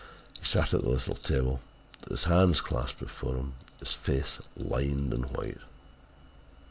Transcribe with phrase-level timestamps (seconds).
[0.39, 1.59] He sat at the little table,
[2.09, 5.59] his hands clasped before him, his face lined and white.